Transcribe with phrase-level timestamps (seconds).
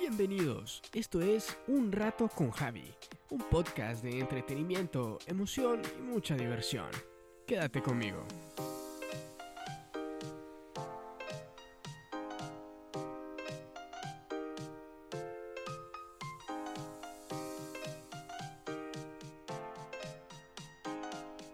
[0.00, 2.90] Bienvenidos, esto es Un Rato con Javi,
[3.28, 6.88] un podcast de entretenimiento, emoción y mucha diversión.
[7.46, 8.24] Quédate conmigo.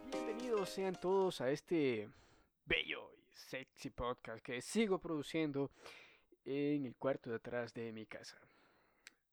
[0.08, 2.08] Bienvenidos sean todos a este
[2.64, 5.72] bello y sexy podcast que sigo produciendo
[6.46, 8.38] en el cuarto de atrás de mi casa.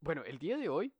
[0.02, 0.91] Bueno, el día de hoy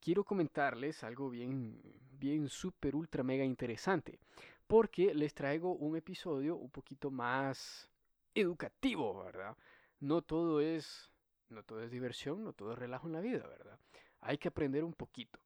[0.00, 1.80] quiero comentarles algo bien,
[2.12, 4.18] bien súper, ultra, mega interesante,
[4.66, 7.88] porque les traigo un episodio un poquito más
[8.34, 9.56] educativo, ¿verdad?
[9.98, 11.10] No todo es,
[11.48, 13.78] no todo es diversión, no todo es relajo en la vida, ¿verdad?
[14.20, 15.40] Hay que aprender un poquito.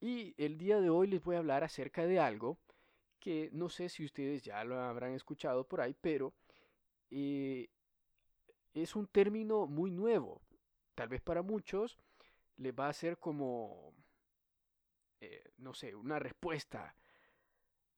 [0.00, 2.58] Y el día de hoy les voy a hablar acerca de algo
[3.20, 6.34] que no sé si ustedes ya lo habrán escuchado por ahí, pero
[7.10, 7.68] eh,
[8.74, 10.40] es un término muy nuevo.
[10.94, 11.98] Tal vez para muchos
[12.56, 13.94] les va a ser como,
[15.20, 16.94] eh, no sé, una respuesta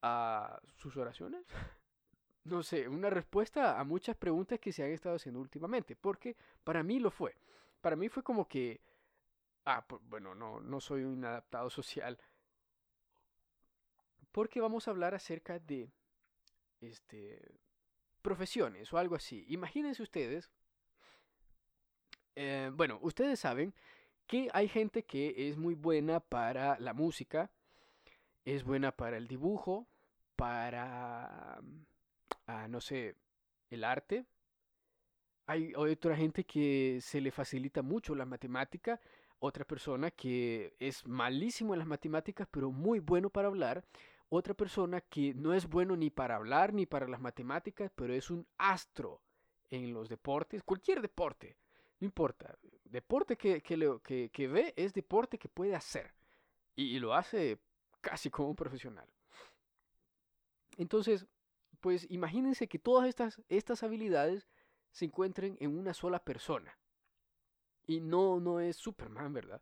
[0.01, 1.45] a sus oraciones.
[2.45, 5.95] no sé, una respuesta a muchas preguntas que se han estado haciendo últimamente.
[5.95, 7.35] Porque para mí lo fue.
[7.81, 8.81] Para mí fue como que,
[9.65, 12.19] ah, bueno, no, no soy un adaptado social.
[14.31, 15.89] Porque vamos a hablar acerca de,
[16.81, 17.41] este,
[18.21, 19.45] profesiones o algo así.
[19.49, 20.49] Imagínense ustedes
[22.35, 23.73] eh, bueno, ustedes saben
[24.27, 27.49] que hay gente que es muy buena para la música,
[28.43, 29.87] es buena para el dibujo,
[30.35, 31.61] para,
[32.47, 33.15] ah, no sé,
[33.69, 34.25] el arte.
[35.47, 38.99] Hay otra gente que se le facilita mucho la matemática,
[39.39, 43.85] otra persona que es malísimo en las matemáticas, pero muy bueno para hablar,
[44.29, 48.31] otra persona que no es bueno ni para hablar ni para las matemáticas, pero es
[48.31, 49.21] un astro
[49.69, 51.57] en los deportes, cualquier deporte.
[51.99, 52.57] No importa.
[52.83, 56.13] Deporte que, que, ve es deporte que puede hacer.
[56.75, 57.59] Y, lo hace
[58.01, 59.07] casi como un profesional.
[60.77, 61.25] Entonces,
[61.79, 64.47] pues imagínense que todas estas, estas habilidades
[64.91, 66.77] se encuentren en una sola persona.
[67.87, 69.61] Y no, no es Superman, ¿verdad?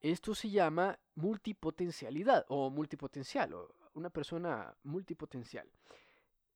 [0.00, 5.70] Esto se llama multipotencialidad o multipotencial, o una persona multipotencial.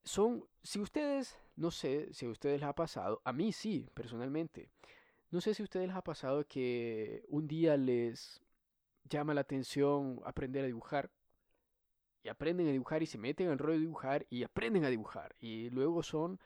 [0.07, 4.71] Son, si ustedes, no sé si a ustedes les ha pasado, a mí sí, personalmente.
[5.33, 8.41] No sé si a ustedes les ha pasado que un día les
[9.03, 11.11] llama la atención aprender a dibujar
[12.23, 15.35] y aprenden a dibujar y se meten al rollo de dibujar y aprenden a dibujar
[15.41, 16.39] y luego son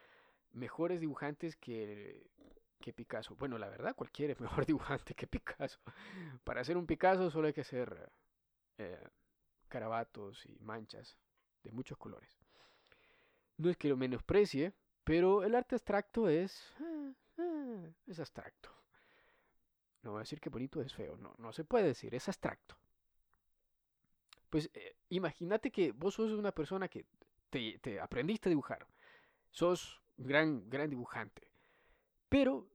[0.53, 2.31] mejores dibujantes que,
[2.81, 3.37] que Picasso.
[3.37, 5.81] Bueno, la verdad, cualquiera es mejor dibujante que Picasso.
[6.45, 8.11] Para hacer un Picasso solo hay que hacer
[8.79, 9.07] eh,
[9.69, 11.19] carabatos y manchas
[11.63, 12.40] de muchos colores.
[13.61, 14.73] No es que lo menosprecie,
[15.05, 16.73] pero el arte abstracto es...
[16.81, 18.71] Eh, eh, es abstracto.
[20.03, 22.75] No voy a decir que bonito es feo, no, no se puede decir, es abstracto.
[24.49, 27.05] Pues eh, imagínate que vos sos una persona que
[27.51, 28.87] te, te, aprendiste a dibujar,
[29.51, 31.53] sos gran, gran dibujante,
[32.31, 32.67] pero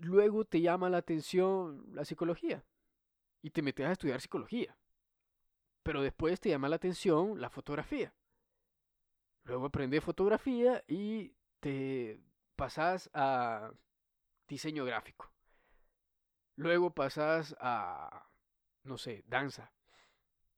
[0.00, 2.64] luego te llama la atención la psicología
[3.42, 4.78] y te metes a estudiar psicología,
[5.82, 8.14] pero después te llama la atención la fotografía
[9.46, 12.20] Luego aprendes fotografía y te
[12.56, 13.70] pasas a
[14.48, 15.30] diseño gráfico.
[16.56, 18.28] Luego pasas a,
[18.82, 19.72] no sé, danza.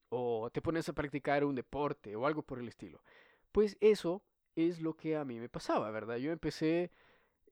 [0.09, 3.03] O te pones a practicar un deporte o algo por el estilo.
[3.53, 4.23] Pues eso
[4.57, 6.17] es lo que a mí me pasaba, ¿verdad?
[6.17, 6.91] Yo empecé,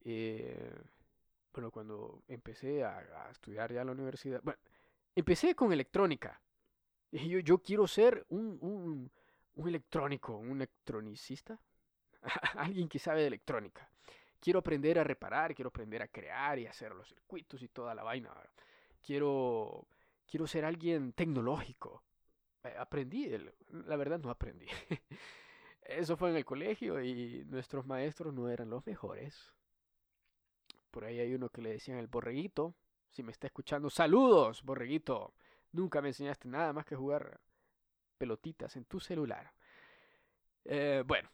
[0.05, 0.73] eh,
[1.53, 4.59] bueno, cuando empecé a, estudiar ya en la universidad, bueno,
[5.15, 6.41] empecé con electrónica.
[7.09, 9.09] Y yo, yo quiero ser un un
[9.65, 11.59] electrónico, un electronicista,
[12.57, 13.89] alguien que sabe de electrónica.
[14.39, 18.03] Quiero aprender a reparar, quiero aprender a crear y hacer los circuitos y toda la
[18.03, 18.31] vaina.
[19.01, 19.87] Quiero,
[20.27, 22.03] quiero ser alguien tecnológico.
[22.63, 23.31] Eh, aprendí,
[23.71, 24.67] la verdad no aprendí.
[25.81, 29.53] Eso fue en el colegio y nuestros maestros no eran los mejores.
[30.91, 32.75] Por ahí hay uno que le decían el borreguito.
[33.09, 35.33] Si me está escuchando, saludos, borreguito.
[35.71, 37.39] Nunca me enseñaste nada más que jugar
[38.17, 39.53] pelotitas en tu celular.
[40.67, 41.29] Eh, bueno,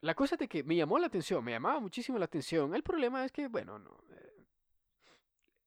[0.00, 2.74] la cosa de que me llamó la atención, me llamaba muchísimo la atención.
[2.74, 3.98] El problema es que, bueno, no.
[4.10, 4.46] Eh,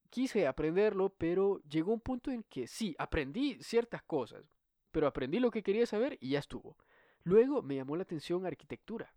[0.10, 4.46] quise aprenderlo, pero llegó un punto en que sí, aprendí ciertas cosas,
[4.92, 6.78] pero aprendí lo que quería saber y ya estuvo.
[7.24, 9.14] Luego me llamó la atención arquitectura.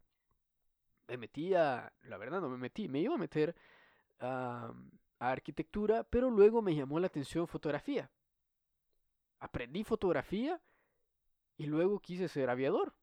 [1.07, 3.55] Me metí a, la verdad no me metí, me iba a meter
[4.19, 4.73] a
[5.19, 8.11] arquitectura, pero luego me llamó la atención fotografía.
[9.39, 10.61] Aprendí fotografía
[11.57, 12.95] y luego quise ser aviador.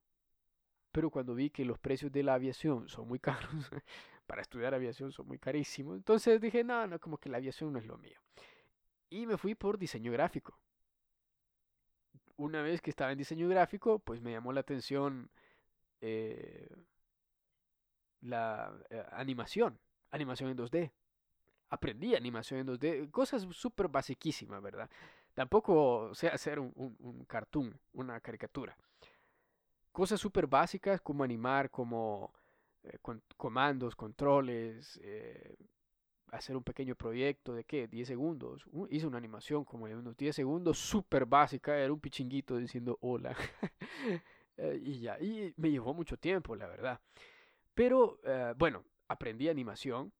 [0.92, 3.50] Pero cuando vi que los precios de la aviación son muy caros,
[4.26, 5.96] para estudiar aviación son muy carísimos.
[5.96, 8.18] Entonces dije, no, no, como que la aviación no es lo mío.
[9.08, 10.58] Y me fui por diseño gráfico.
[12.36, 15.30] Una vez que estaba en diseño gráfico, pues me llamó la atención
[16.00, 16.68] eh,
[18.22, 19.78] la eh, animación,
[20.10, 20.90] animación en 2D.
[21.70, 24.90] Aprendí animación en 2D, cosas súper basiquísimas, ¿verdad?
[25.34, 28.76] Tampoco sé hacer un, un, cartoon, una caricatura.
[29.92, 32.32] Cosas súper básicas como animar, como
[32.82, 32.98] eh,
[33.36, 35.56] comandos, controles, eh,
[36.32, 38.64] hacer un pequeño proyecto de qué, 10 segundos.
[38.88, 43.36] hice una animación como de unos 10 segundos, súper básica, era un pichinguito diciendo hola.
[44.62, 47.00] Eh, y ya, y me llevó mucho tiempo, la verdad.
[47.72, 48.18] Pero
[48.58, 50.12] bueno, aprendí animación,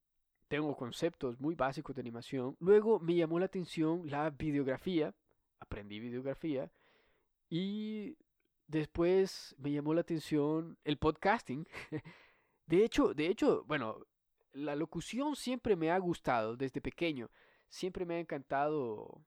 [0.49, 2.56] tengo conceptos muy básicos de animación.
[2.58, 5.14] Luego me llamó la atención la videografía,
[5.58, 6.70] aprendí videografía.
[7.50, 8.16] Y
[8.70, 11.67] después me llamó la atención el podcasting.
[12.67, 14.06] De hecho, de hecho, bueno,
[14.52, 17.28] la locución siempre me ha gustado desde pequeño.
[17.69, 19.25] Siempre me ha encantado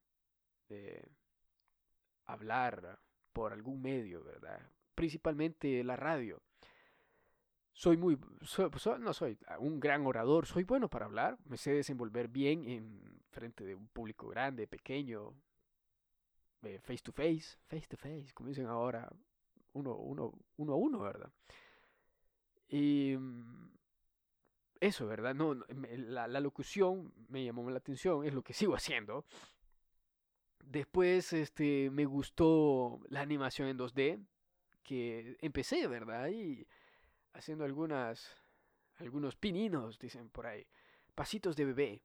[0.69, 1.05] eh,
[2.25, 3.01] hablar
[3.33, 4.71] por algún medio, ¿verdad?
[4.95, 6.41] Principalmente la radio
[7.73, 8.17] soy muy,
[8.99, 13.65] no soy un gran orador, soy bueno para hablar, me sé desenvolver bien en frente
[13.65, 15.33] de un público grande, pequeño,
[16.61, 19.11] eh, face to face, face to face, como dicen ahora,
[19.73, 21.31] uno, uno, uno a uno, ¿verdad?
[22.69, 23.69] Y mm,
[24.79, 25.35] eso, ¿verdad?
[25.35, 29.25] No, la, la locución me llamó la atención, es lo que sigo haciendo.
[30.65, 34.25] Después este, me gustó la animación en 2D,
[34.83, 36.29] que empecé, ¿verdad?
[36.29, 36.67] Y
[37.33, 38.35] haciendo algunas,
[38.97, 40.65] algunos pininos, dicen por ahí,
[41.15, 42.01] pasitos de bebé,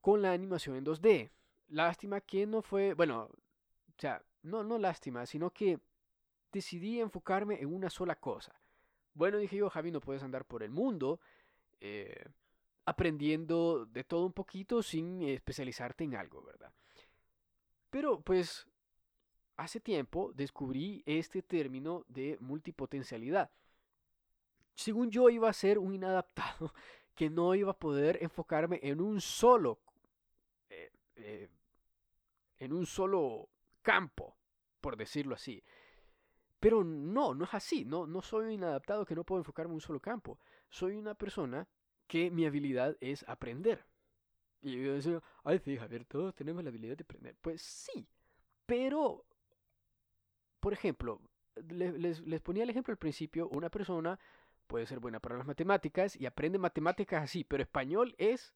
[0.00, 1.30] con la animación en 2D.
[1.68, 5.80] Lástima que no fue, bueno, o sea, no, no lástima, sino que
[6.54, 8.54] decidí enfocarme en una sola cosa.
[9.12, 11.20] Bueno, dije yo, Javi, no puedes andar por el mundo
[11.80, 12.24] eh,
[12.86, 16.72] aprendiendo de todo un poquito sin especializarte en algo, ¿verdad?
[17.90, 18.66] Pero pues
[19.56, 23.50] hace tiempo descubrí este término de multipotencialidad
[24.74, 26.74] según yo iba a ser un inadaptado
[27.14, 29.78] que no iba a poder enfocarme en un solo
[30.68, 31.48] eh, eh,
[32.58, 33.48] en un solo
[33.82, 34.36] campo
[34.80, 35.62] por decirlo así
[36.64, 39.74] pero no no es así no no soy un inadaptado que no puedo enfocarme en
[39.74, 40.38] un solo campo.
[40.70, 41.68] Soy una persona
[42.06, 43.84] que mi habilidad es aprender.
[44.62, 48.08] Y yo decía ay sí Javier todos tenemos la habilidad de aprender pues sí
[48.64, 49.26] pero
[50.58, 51.20] por ejemplo
[51.68, 54.18] les, les ponía el ejemplo al principio una persona
[54.66, 58.54] puede ser buena para las matemáticas y aprende matemáticas así, pero español es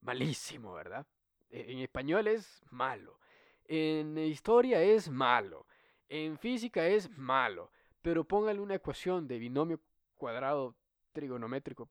[0.00, 1.06] malísimo, ¿verdad?
[1.48, 3.20] E, en español es malo,
[3.66, 5.66] en historia es malo,
[6.10, 7.70] en física es malo,
[8.02, 9.80] pero póngale una ecuación de binomio
[10.18, 10.76] cuadrado
[11.12, 11.88] trigonométrico,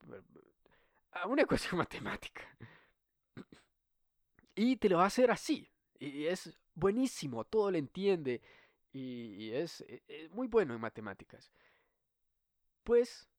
[1.25, 2.43] una ecuación matemática.
[4.53, 5.67] Y te lo va a hacer así.
[5.97, 8.41] Y es buenísimo, todo lo entiende
[8.91, 11.51] y es, e, es muy bueno en matemáticas
[12.89, 13.29] pues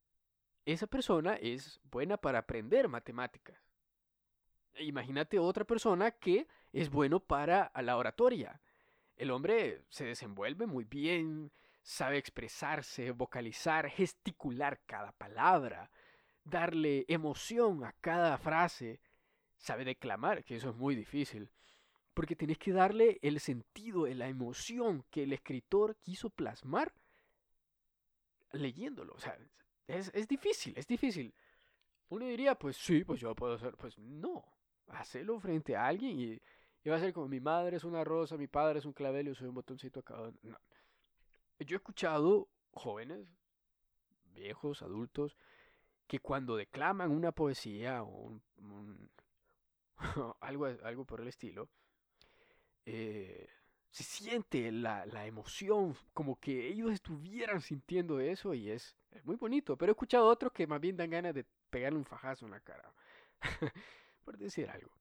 [0.65, 3.61] esa persona es buena para aprender matemáticas.
[4.79, 8.61] Imagínate otra persona que es bueno para la oratoria.
[9.21, 11.53] El hombre se desenvuelve muy bien,
[11.83, 15.91] sabe expresarse, vocalizar, gesticular cada palabra,
[16.43, 18.99] darle emoción a cada frase,
[19.59, 21.51] sabe declamar, que eso es muy difícil,
[22.15, 26.91] porque tienes que darle el sentido, la emoción que el escritor quiso plasmar
[28.53, 29.13] leyéndolo.
[29.13, 29.37] O sea,
[29.87, 31.35] es, es difícil, es difícil.
[32.09, 33.77] Uno diría, pues sí, pues yo puedo hacer.
[33.77, 34.43] Pues no.
[34.87, 36.41] Hacerlo frente a alguien y,
[36.83, 39.27] y va a ser como mi madre es una rosa, mi padre es un clavel
[39.27, 40.17] yo soy un botoncito acá.
[40.43, 40.59] No.
[41.59, 43.27] Yo he escuchado jóvenes,
[44.33, 45.37] viejos, adultos,
[46.07, 49.11] que cuando declaman una poesía o un,
[50.41, 51.69] algo, algo por el estilo,
[52.87, 53.47] eh,
[53.91, 59.77] se siente la, la, emoción, como que ellos estuvieran sintiendo eso y es, muy bonito.
[59.77, 62.61] Pero he escuchado otros que más bien dan ganas de pegarle un fajazo en la
[62.61, 62.93] cara,
[64.25, 65.00] por decir algo.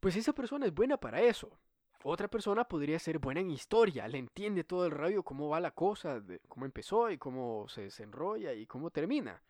[0.00, 1.58] Pues esa persona es buena para eso.
[2.04, 5.72] Otra persona podría ser buena en historia, le entiende todo el radio, cómo va la
[5.72, 9.42] cosa, de cómo empezó y cómo se desenrolla y cómo termina.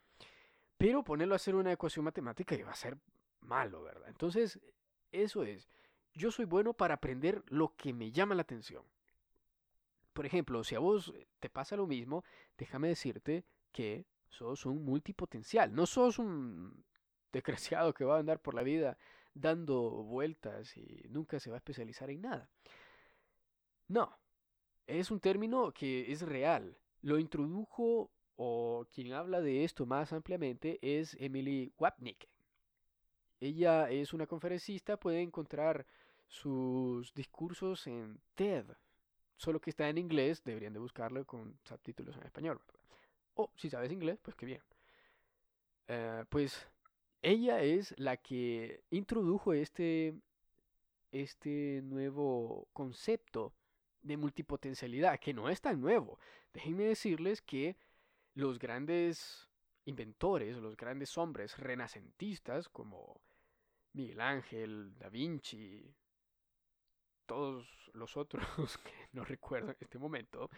[0.79, 2.97] Pero ponerlo a hacer una ecuación matemática iba a ser
[3.41, 4.09] malo, ¿verdad?
[4.09, 4.59] Entonces,
[5.13, 5.69] eso es
[6.17, 8.83] yo soy bueno para aprender lo que me llama la atención.
[10.13, 12.25] Por ejemplo, si a vos te pasa lo mismo,
[12.57, 15.75] déjame decirte que sos un multipotencial.
[15.75, 16.85] No sos un
[17.33, 18.97] desgraciado que va a andar por la vida
[19.37, 22.49] dando vueltas y nunca se va a especializar en nada.
[23.89, 24.19] No,
[24.87, 26.77] es un término que es real.
[27.03, 32.29] Lo introdujo o quien habla de esto más ampliamente es Emily Wapnick.
[33.41, 35.87] Ella es una conferencista, puede encontrar
[36.27, 38.65] sus discursos en TED,
[39.37, 42.61] solo que está en inglés, deberían de buscarlo con subtítulos en español.
[43.35, 44.63] O si sabes inglés, pues qué bien.
[45.89, 46.67] Eh, pues
[47.27, 50.15] ella es la que introdujo este,
[51.11, 53.53] este nuevo concepto
[54.01, 56.21] de multipotencialidad, que no es tan nuevo.
[56.53, 57.77] Déjenme decirles que
[58.35, 59.49] los grandes
[59.87, 63.21] inventores, los grandes hombres renacentistas como
[63.93, 65.93] Miguel Ángel, Da Vinci,
[67.27, 68.47] todos los otros
[68.85, 70.49] que no recuerdo en este momento,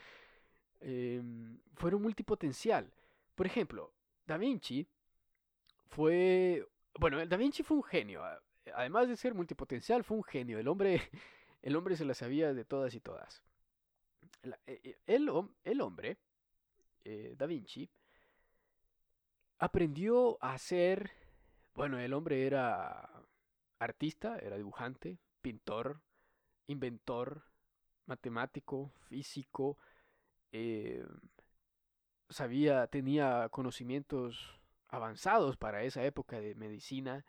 [0.80, 2.92] em, fueron multipotencial.
[3.34, 3.94] Por ejemplo,
[4.26, 4.86] Da Vinci
[5.88, 6.66] fue,
[6.98, 8.22] bueno, Da Vinci fue un genio.
[8.74, 10.58] Además de ser multipotencial, fue un genio.
[10.58, 11.00] El hombre,
[11.62, 13.42] el hombre se la sabía de todas y todas.
[14.66, 15.30] E, e, el,
[15.64, 16.18] el hombre,
[17.04, 17.90] eh, Da Vinci,
[19.58, 21.10] aprendió a ser,
[21.74, 23.10] bueno, el hombre era
[23.78, 26.00] artista, era dibujante, pintor,
[26.66, 27.44] inventor,
[28.06, 29.78] matemático, físico,
[30.52, 31.04] eh,
[32.28, 34.57] sabía, tenía conocimientos
[34.88, 37.24] avanzados para esa época de medicina,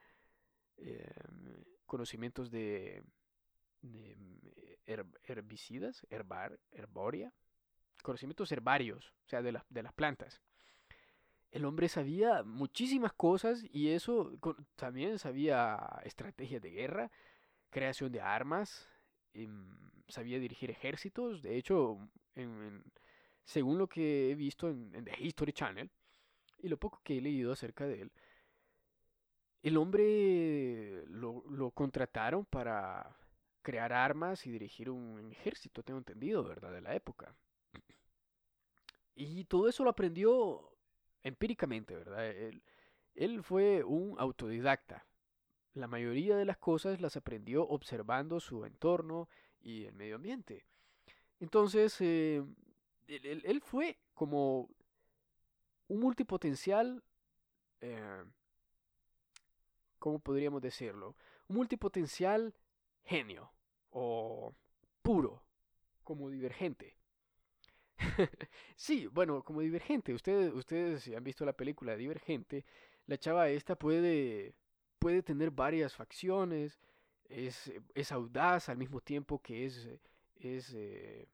[0.77, 1.11] eh,
[1.85, 3.03] conocimientos de,
[5.23, 7.33] herbicidas, herbar, herboria,
[8.03, 10.41] conocimientos herbarios, o sea, de, de las plantas.
[11.51, 14.37] El hombre sabía muchísimas cosas y eso
[14.75, 17.11] también sabía estrategias de guerra,
[17.69, 18.87] creación de armas,
[19.33, 19.75] em,
[20.07, 21.41] sabía dirigir ejércitos.
[21.41, 21.97] De hecho,
[23.45, 25.89] según lo que he visto en, The History Channel
[26.61, 28.11] y lo poco que he leído acerca de él,
[29.61, 33.15] el hombre lo, lo contrataron para
[33.61, 36.71] crear armas y dirigir un ejército, tengo entendido, ¿verdad?
[36.71, 37.35] De la época.
[39.15, 40.71] Y todo eso lo aprendió
[41.23, 42.25] empíricamente, ¿verdad?
[42.27, 42.63] Él,
[43.15, 45.05] él fue un autodidacta.
[45.73, 49.27] La mayoría de las cosas las aprendió observando su entorno
[49.61, 50.65] y el medio ambiente.
[51.39, 52.43] Entonces, eh,
[53.07, 54.69] él, fue como
[55.89, 57.03] un multipotencial,
[57.81, 58.23] eh,
[59.97, 61.15] ¿cómo podríamos decirlo?
[61.47, 62.55] Un multipotencial
[63.03, 63.51] genio
[63.89, 64.55] o
[65.01, 65.43] puro,
[66.03, 66.95] como divergente.
[68.75, 70.13] sí, bueno, como divergente.
[70.13, 72.65] Ustedes, ustedes han visto la película Divergente.
[73.07, 74.53] La chava esta puede,
[74.99, 76.79] puede tener varias facciones.
[77.25, 79.87] Es, es audaz al mismo tiempo que es,
[80.35, 81.27] es, eh,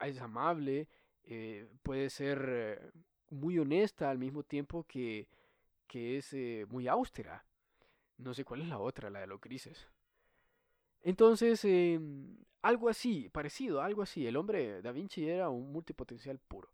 [0.00, 0.88] es amable.
[1.24, 2.90] Eh, puede ser eh,
[3.30, 5.28] muy honesta al mismo tiempo que,
[5.86, 6.34] que es
[6.68, 7.44] muy austera.
[8.18, 9.88] No sé cuál es la otra, la de los grises.
[11.02, 14.26] Entonces, em, algo así, parecido, algo así.
[14.26, 16.70] El hombre Da Vinci era un multipotencial puro.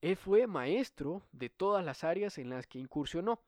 [0.00, 3.40] Él fue maestro de todas las áreas en las que incursionó.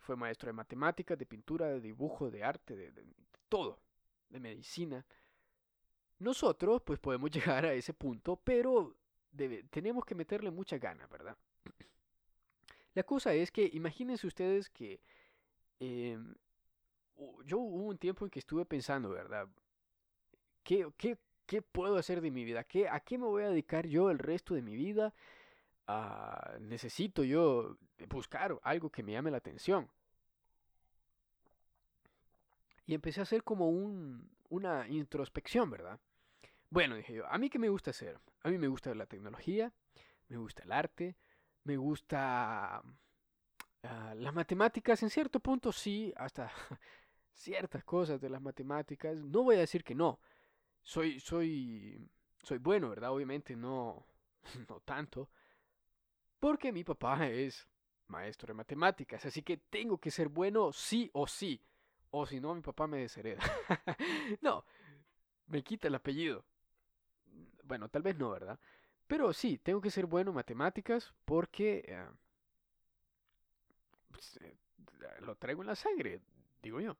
[0.00, 2.92] Fue maestro de matemáticas, de pintura, de dibujo, de arte, de,
[3.48, 3.80] todo,
[4.28, 5.04] de medicina.
[6.18, 8.96] Nosotros, pues podemos llegar a ese punto, pero
[9.70, 11.36] tenemos que meterle mucha gana, ¿verdad?
[12.94, 15.00] La cosa es que imagínense ustedes que
[15.80, 16.34] em,
[17.44, 19.48] yo hubo un tiempo en que estuve pensando, ¿verdad?
[20.62, 22.64] ¿Qué, qué, qué puedo hacer de mi vida?
[22.64, 25.14] ¿Qué, ¿A qué me voy a dedicar yo el resto de mi vida?
[25.86, 27.76] Ah, necesito yo
[28.08, 29.88] buscar algo que me llame la atención.
[32.86, 36.00] Y empecé a hacer como un, una introspección, ¿verdad?
[36.70, 38.18] Bueno, dije yo, ¿a mí qué me gusta hacer?
[38.42, 39.72] A mí me gusta la tecnología,
[40.28, 41.16] me gusta el arte,
[41.64, 42.82] me gusta
[43.82, 46.50] ah, las matemáticas en cierto punto, sí, hasta
[47.32, 49.16] ciertas cosas de las matemáticas.
[49.16, 50.20] No voy a decir que no.
[50.82, 52.08] Soy, soy,
[52.42, 53.12] soy bueno, ¿verdad?
[53.12, 54.06] Obviamente no,
[54.68, 55.30] no tanto.
[56.38, 57.66] Porque mi papá es
[58.08, 59.24] maestro de matemáticas.
[59.24, 61.62] Así que tengo que ser bueno sí o sí.
[62.10, 63.42] O si no, mi papá me deshereda.
[64.40, 64.64] no,
[65.46, 66.44] me quita el apellido.
[67.66, 68.58] Bueno, tal vez no, ¿verdad?
[69.06, 72.06] Pero sí, tengo que ser bueno en matemáticas porque eh,
[74.10, 74.56] pues, eh,
[75.20, 76.20] lo traigo en la sangre,
[76.62, 76.96] digo yo.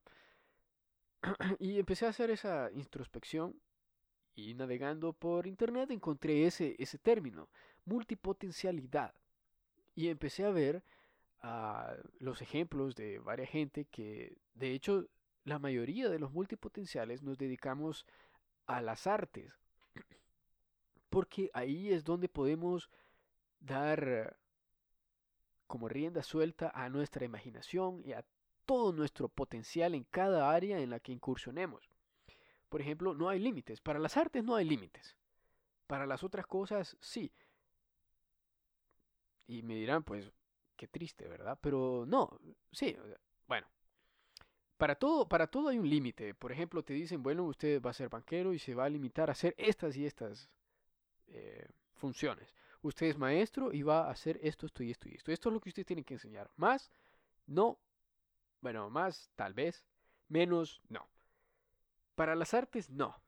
[1.59, 3.61] y empecé a hacer esa introspección
[4.35, 7.49] y navegando por internet encontré ese, ese término,
[7.85, 9.15] multipotencialidad.
[9.95, 10.83] Y empecé a ver
[11.43, 15.07] uh, los ejemplos de varias gente que, de hecho,
[15.45, 18.07] la mayoría de los multipotenciales nos dedicamos
[18.67, 19.55] a las artes.
[21.09, 22.91] Porque ahí es donde podemos
[23.61, 24.37] dar
[25.67, 28.25] como rienda suelta a nuestra imaginación y a
[28.65, 31.89] todo nuestro potencial en cada área en la que incursionemos.
[32.69, 33.81] Por ejemplo, no hay límites.
[33.81, 35.17] Para las artes no hay límites.
[35.87, 37.33] Para las otras cosas sí.
[39.47, 40.33] Y me dirán, pues,
[40.77, 41.59] qué triste, ¿verdad?
[41.61, 42.39] Pero no,
[42.73, 42.97] sí,
[43.47, 43.67] bueno.
[44.77, 46.35] Para todo, para todo hay un límite.
[46.35, 49.29] Por ejemplo, te dicen, bueno, usted va a ser banquero y se va a limitar
[49.31, 50.51] a hacer estas y estas
[52.83, 55.33] Usted es maestro y va a hacer esto, esto y esto y esto.
[55.33, 56.51] Esto es lo que usted tiene que enseñar.
[56.57, 56.91] Más,
[57.47, 57.79] no.
[58.61, 59.85] Bueno, más, tal vez.
[60.29, 61.09] Menos, no.
[62.15, 63.21] Para las artes, no.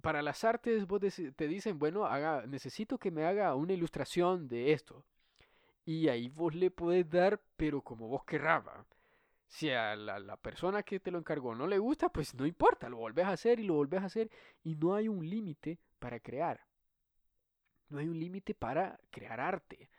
[0.00, 2.08] Para las artes vos te dicen, bueno,
[2.46, 5.04] necesito que me haga una ilustración de esto.
[5.84, 8.64] Y ahí vos le podés dar, pero como vos querrás.
[9.48, 12.88] Si a la, la, persona que te lo encargó no le gusta, pues no importa,
[12.90, 14.30] lo volvés a hacer y lo volvés a hacer.
[14.62, 16.67] Y no hay un límite para crear.
[17.88, 19.90] No hay un límite para crear arte.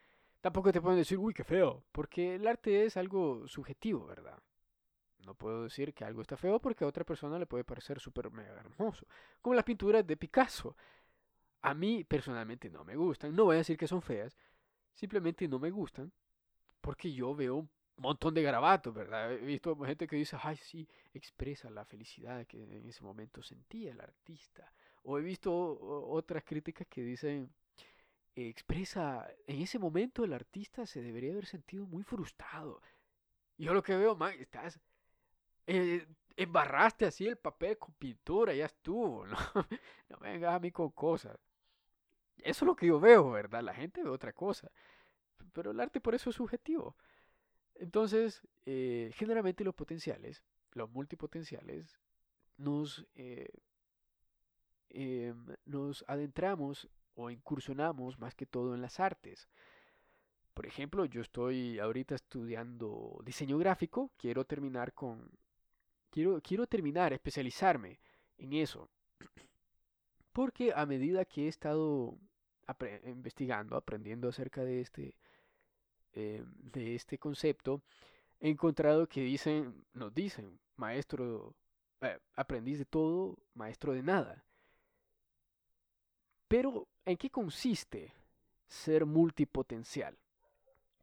[0.42, 4.40] Tampoco te pueden decir, uy, qué feo, porque el arte es algo subjetivo, ¿verdad?
[5.26, 8.32] No puedo decir que algo está feo porque a otra persona le puede parecer súper
[8.32, 9.06] mega hermoso.
[9.42, 10.76] Como las pinturas de Picasso.
[11.62, 13.36] A mí personalmente no me gustan.
[13.36, 14.38] No voy a decir que son feas.
[14.94, 16.12] Simplemente no me gustan
[16.80, 19.34] porque yo veo un montón de garabatos, ¿verdad?
[19.34, 23.92] He visto gente que dice, ay, sí, expresa la felicidad que en ese momento sentía
[23.92, 24.74] el artista.
[25.04, 25.52] O he visto
[26.10, 27.54] otras críticas que dicen,
[28.48, 32.82] expresa, en ese momento el artista se debería haber sentido muy frustrado.
[33.58, 34.80] Yo lo que veo, man, estás,
[35.68, 39.36] eh, embarraste así el papel con pintura, ya estuvo, ¿no?
[40.10, 41.38] no vengas a mí con cosas.
[42.38, 43.62] Eso es lo que yo veo, ¿verdad?
[43.62, 44.72] La gente ve otra cosa.
[45.54, 46.96] Pero el arte por eso es subjetivo.
[47.76, 50.44] Entonces, eh, generalmente los potenciales,
[50.74, 52.00] los multipotenciales,
[52.58, 53.50] nos, eh,
[54.90, 56.90] em, nos adentramos
[57.20, 59.50] o incursionamos más que todo en las artes.
[60.54, 65.30] Por ejemplo, yo estoy ahorita estudiando diseño gráfico, quiero terminar con
[66.10, 68.00] quiero quiero terminar, especializarme
[68.38, 68.90] en eso.
[70.34, 72.18] Porque a medida que he estado
[73.04, 75.16] investigando, aprendiendo acerca de este
[76.14, 77.82] eh, de este concepto,
[78.40, 81.56] he encontrado que dicen, nos dicen, maestro,
[82.02, 84.46] eh, aprendiz de todo, maestro de nada.
[86.48, 88.14] Pero ¿En qué consiste
[88.68, 90.16] ser multipotencial?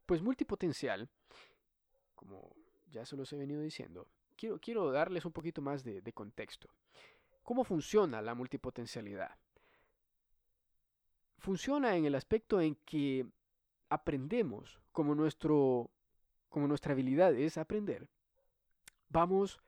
[0.06, 1.08] Pues multipotencial,
[2.14, 2.54] como
[2.92, 6.68] ya se los he venido diciendo, quiero, quiero darles un poquito más de, de contexto.
[7.42, 9.36] ¿Cómo funciona la multipotencialidad?
[11.38, 13.26] Funciona en el aspecto en que
[13.88, 15.90] aprendemos, como, nuestro,
[16.48, 18.06] como nuestra habilidad es aprender,
[19.08, 19.58] vamos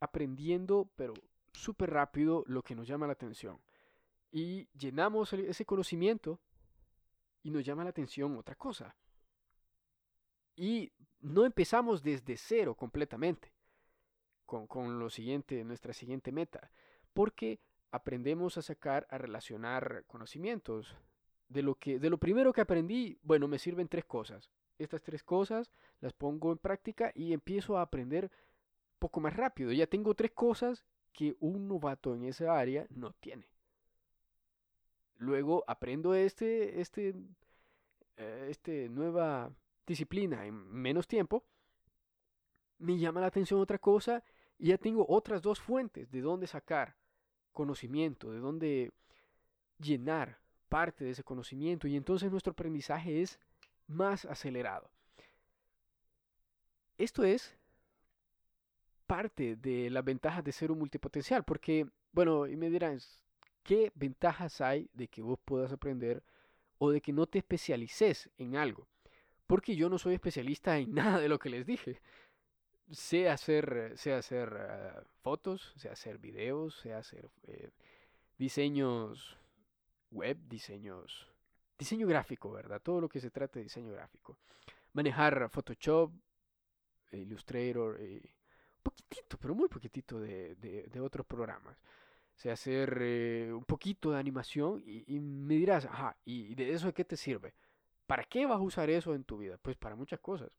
[0.00, 1.14] aprendiendo, pero
[1.54, 3.58] súper rápido, lo que nos llama la atención
[4.34, 6.40] y llenamos ese conocimiento
[7.44, 8.96] y nos llama la atención otra cosa.
[10.56, 13.52] Y no empezamos desde cero completamente
[14.44, 16.72] con, con lo siguiente, nuestra siguiente meta,
[17.12, 17.60] porque
[17.92, 20.96] aprendemos a sacar, a relacionar conocimientos.
[21.46, 24.50] De lo, que, de lo primero que aprendí, bueno, me sirven tres cosas.
[24.78, 25.70] Estas tres cosas
[26.00, 28.32] las pongo en práctica y empiezo a aprender
[28.98, 29.70] poco más rápido.
[29.70, 33.53] Ya tengo tres cosas que un novato en esa área no tiene.
[35.16, 37.14] Luego aprendo este, este,
[38.16, 39.50] eh, este nueva
[39.86, 41.44] disciplina en menos tiempo.
[42.78, 44.22] Me llama la atención otra cosa
[44.58, 46.96] y ya tengo otras dos fuentes de dónde sacar
[47.52, 48.92] conocimiento, de dónde
[49.78, 53.38] llenar parte de ese conocimiento y entonces nuestro aprendizaje es
[53.86, 54.90] más acelerado.
[56.98, 57.56] Esto es
[59.06, 62.98] parte de las ventajas de ser un multipotencial, porque, bueno, y me dirán,
[63.64, 66.22] ¿Qué ventajas hay de que vos puedas aprender
[66.76, 68.86] o de que no te especialices en algo?
[69.46, 72.00] Porque yo no soy especialista en nada de lo que les dije.
[72.90, 77.70] Sé hacer, sé hacer eh, fotos, sé hacer videos, sé hacer eh,
[78.36, 79.38] diseños
[80.10, 81.26] web, diseños,
[81.78, 82.82] diseño gráfico, ¿verdad?
[82.82, 84.36] Todo lo que se trata de diseño gráfico.
[84.92, 86.12] Manejar Photoshop,
[87.12, 88.20] Illustrator, un
[88.82, 91.78] poquitito, pero muy poquitito de, de otros programas
[92.34, 96.92] sé hacer eh, un poquito de animación y, me dirás, ajá, ¿y de eso de
[96.92, 97.54] qué te sirve?
[98.06, 99.58] ¿Para qué vas a usar eso en tu vida?
[99.62, 100.50] Pues para muchas cosas.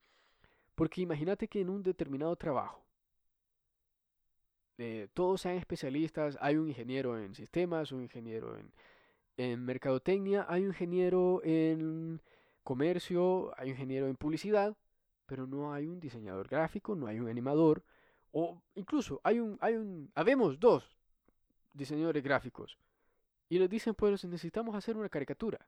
[0.75, 2.85] Porque imagínate que en un determinado trabajo,
[4.77, 8.71] eh, todos sean especialistas, hay un ingeniero en sistemas, un ingeniero en,
[9.37, 12.21] en mercadotecnia, hay un ingeniero en
[12.63, 14.75] comercio, hay un ingeniero en publicidad,
[15.25, 17.83] pero no hay un diseñador gráfico, no hay un animador,
[18.31, 20.94] o incluso hay un, hay un, habemos dos
[21.75, 22.77] diseñadores gráficos
[23.49, 25.67] y les dicen, pues necesitamos hacer una caricatura.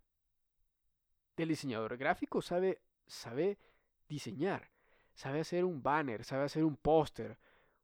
[1.35, 3.59] El diseñador gráfico sabe, sabe
[4.07, 4.71] diseñar,
[5.13, 7.37] sabe hacer un banner, sabe hacer un póster,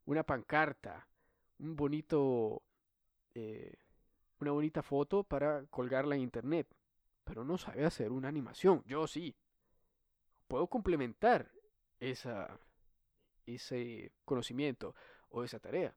[0.05, 1.07] una pancarta,
[1.59, 2.63] un bonito,
[3.35, 3.75] eh,
[4.39, 6.67] una bonita foto para colgarla en internet.
[7.25, 8.83] pero no sabe hacer una animación.
[8.85, 9.33] Yo sí.
[10.47, 11.49] Puedo complementar
[11.99, 12.59] esa,
[13.45, 14.93] ese conocimiento
[15.29, 15.95] o esa tarea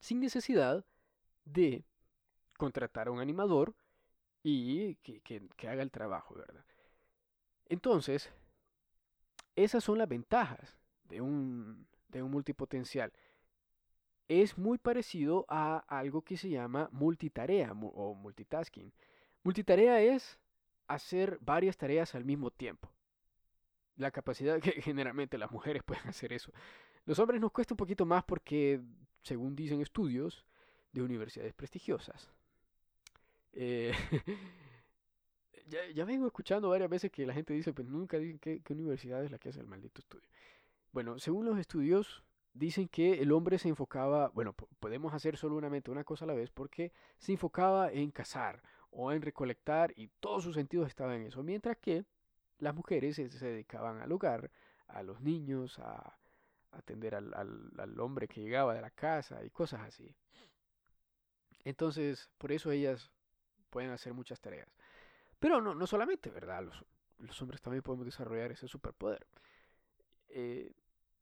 [0.00, 0.84] sin necesidad
[1.44, 1.84] de
[2.56, 3.74] contratar a un animador
[4.42, 6.64] y que, que, haga el trabajo, ¿verdad?
[7.68, 8.30] Entonces,
[9.56, 13.12] esas son las ventajas de un, de un multipotencial.
[14.28, 18.92] Es muy parecido a algo que se llama multitarea o multitasking.
[19.42, 20.38] Multitarea es
[20.88, 22.90] hacer varias tareas al mismo tiempo.
[23.96, 26.52] La capacidad que generalmente las mujeres pueden hacer eso.
[27.04, 28.80] Los hombres nos cuesta un poquito más porque,
[29.26, 30.44] según dicen estudios
[30.92, 32.30] de universidades prestigiosas,
[33.52, 33.92] eh,
[35.94, 39.32] ya, vengo escuchando varias veces que la gente dice, pues nunca dicen qué, universidad es
[39.32, 40.28] la que hace el maldito estudio.
[40.92, 42.22] Bueno, según los estudios,
[42.54, 46.50] dicen que el hombre se enfocaba, bueno, podemos hacer solamente una cosa a la vez
[46.50, 51.42] porque se enfocaba en cazar o en recolectar y todos sus sentidos estaban en eso,
[51.42, 52.04] mientras que
[52.58, 54.52] las mujeres se, dedicaban al hogar,
[54.86, 56.16] a los niños, a,
[56.72, 60.14] atender al, al, hombre que llegaba de la casa y cosas así.
[61.64, 63.10] Entonces, por eso ellas
[63.70, 64.68] pueden hacer muchas tareas.
[65.38, 66.62] Pero no, no solamente, ¿verdad?
[66.62, 66.84] Los,
[67.18, 69.26] los hombres también podemos desarrollar ese superpoder.
[70.28, 70.72] Eh,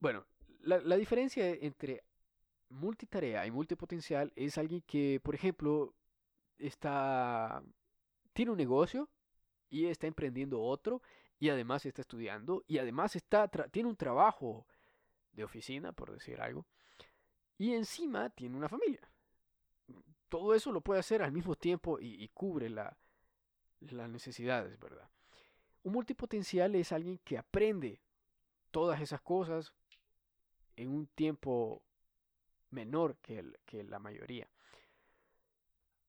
[0.00, 0.26] bueno,
[0.60, 2.04] la, la diferencia entre
[2.68, 5.94] multitarea y multipotencial es alguien que, por ejemplo,
[6.58, 7.62] está
[8.32, 9.08] tiene un negocio
[9.70, 11.02] y está emprendiendo otro
[11.38, 14.66] y además está estudiando y además está tiene un trabajo
[15.34, 16.66] de oficina, por decir algo,
[17.58, 19.08] y encima tiene una familia.
[20.28, 22.96] Todo eso lo puede hacer al mismo tiempo y, cubre la,
[23.80, 25.08] las necesidades, ¿verdad?
[25.82, 28.00] Un multipotencial es alguien que aprende
[28.70, 29.72] todas esas cosas
[30.76, 31.82] en un tiempo
[32.70, 34.48] menor que, que la mayoría.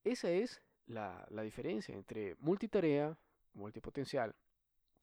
[0.02, 3.16] Esa es la, la diferencia entre multitarea,
[3.54, 4.34] multipotencial.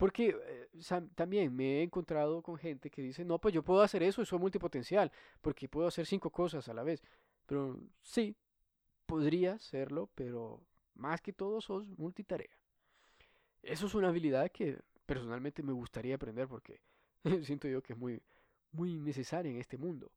[0.04, 0.68] Porque eh,
[1.16, 4.26] también me he encontrado con gente que dice, no, pues yo puedo hacer eso y
[4.26, 7.02] soy multipotencial, porque puedo hacer cinco cosas a la vez.
[7.46, 8.36] Pero sí,
[9.06, 10.62] podría serlo, pero
[10.96, 12.54] más que todo sos multitarea.
[13.62, 16.82] Eso es una habilidad que personalmente me gustaría aprender porque
[17.42, 18.22] siento yo que es muy,
[18.74, 20.12] muy necesaria en este mundo.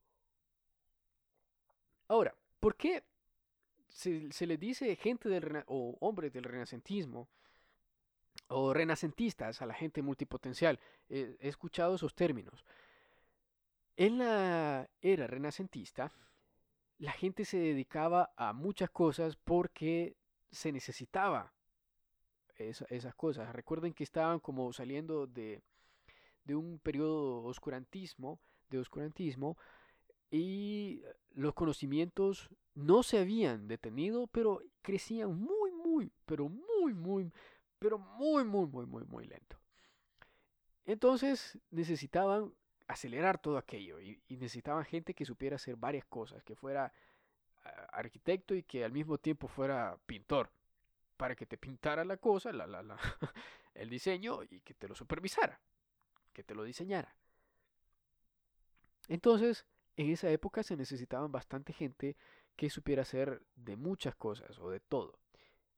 [2.09, 3.05] Ahora, ¿por qué
[3.89, 7.29] se, se le dice gente del o hombres del renacentismo
[8.49, 10.79] o renacentistas a la gente multipotencial?
[11.09, 12.65] he escuchado esos términos.
[13.97, 16.13] En la era renacentista,
[16.99, 20.17] la gente se dedicaba a muchas cosas porque
[20.51, 21.53] se necesitaba
[22.57, 23.53] esas cosas.
[23.55, 25.63] Recuerden que estaban como saliendo de,
[26.45, 28.39] de un periodo oscurantismo,
[28.71, 29.57] de oscurantismo,
[30.31, 31.03] y
[31.35, 37.33] los conocimientos no se habían detenido, pero crecían muy, muy, pero muy, muy,
[37.87, 39.57] pero muy, muy, muy, muy, muy lento.
[40.87, 42.53] Entonces necesitaban
[42.89, 46.93] acelerar todo aquello y, necesitaban gente que supiera hacer varias cosas, que fuera
[47.63, 50.51] ah, arquitecto y que al mismo tiempo fuera pintor,
[51.17, 52.99] para que te pintara la cosa, la, la, la,
[53.75, 55.61] el diseño y que te lo supervisara,
[56.33, 57.15] que te lo diseñara.
[59.07, 59.65] Entonces,
[59.97, 62.17] en esa época se necesitaban bastante gente
[62.57, 65.21] que supiera hacer de muchas cosas o de todo.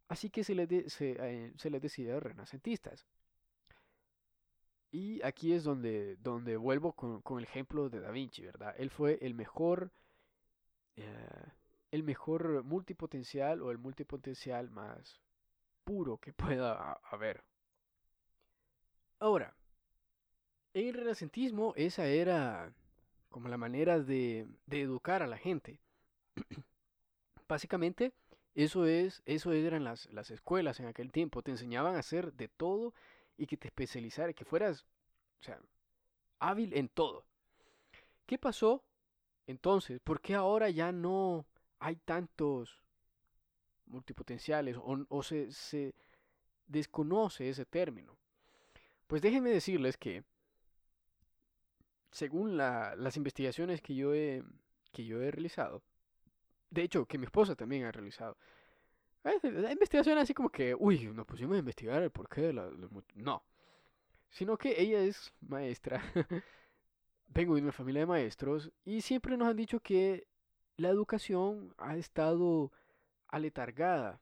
[0.09, 3.07] Así que se les, eh, se decía renacentistas.
[4.90, 6.16] Y aquí es donde,
[6.57, 8.75] vuelvo con, el ejemplo de Da Vinci, ¿verdad?
[8.79, 9.92] Él fue el mejor,
[10.97, 11.53] eh,
[11.90, 15.21] el mejor multipotencial o el multipotencial más
[15.85, 17.44] puro que pueda haber.
[19.21, 19.55] Ahora,
[20.73, 22.73] en el renacentismo esa era
[23.29, 25.81] como la manera de, de educar a la gente.
[27.49, 28.12] Básicamente,
[28.64, 31.42] eso es, eso eran las, las escuelas en aquel tiempo.
[31.42, 32.92] Te enseñaban a hacer de todo
[33.37, 34.85] y que te especializara, que fueras,
[35.40, 35.61] o sea,
[36.40, 37.25] hábil en todo.
[38.27, 38.83] ¿Qué pasó
[39.47, 40.01] entonces?
[40.01, 41.47] ¿Por qué ahora ya no
[41.79, 42.83] hay tantos
[43.87, 45.94] multipotenciales o, o se, se
[46.66, 48.18] desconoce ese término?
[49.07, 50.25] Pues déjenme decirles que,
[52.11, 54.42] según la, las investigaciones que yo, he,
[54.90, 55.81] que yo he realizado,
[56.70, 58.37] de hecho, que mi esposa también ha realizado,
[59.24, 62.70] la investigación así como que, uy, nos pusimos a investigar el porqué de la...
[63.14, 63.42] no.
[64.31, 66.02] Sino que ella es maestra.
[67.28, 70.26] Vengo de una familia de maestros y siempre nos han dicho que
[70.76, 72.72] la educación ha estado
[73.26, 74.20] aletargada